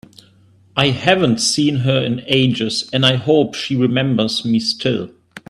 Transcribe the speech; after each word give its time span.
I 0.75 0.89
haven’t 0.89 1.37
seen 1.39 1.75
her 1.85 2.01
in 2.03 2.23
ages, 2.25 2.89
and 2.91 3.05
I 3.05 3.17
hope 3.17 3.53
she 3.53 3.75
remembers 3.75 4.43
me 4.43 4.59
still! 4.59 5.11